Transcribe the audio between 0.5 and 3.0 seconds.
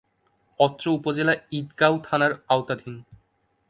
অত্র উপজেলা ঈদগাঁও থানার আওতাধীন।